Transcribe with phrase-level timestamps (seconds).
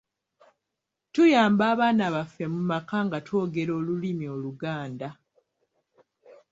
[1.13, 5.09] Tuyamba abaana baffe mu maka nga twogera olulimi Oluganda